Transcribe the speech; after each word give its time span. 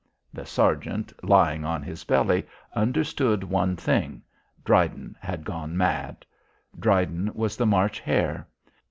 The 0.33 0.47
sergeant 0.47 1.13
lying 1.23 1.63
on 1.63 1.83
his 1.83 2.03
belly, 2.05 2.43
understood 2.73 3.43
one 3.43 3.75
thing. 3.75 4.23
Dryden 4.65 5.15
had 5.21 5.43
gone 5.45 5.77
mad. 5.77 6.25
Dryden 6.79 7.29
was 7.35 7.55
the 7.55 7.67
March 7.67 7.99
Hare. 7.99 8.47